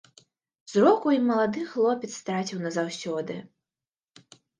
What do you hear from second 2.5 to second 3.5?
назаўсёды.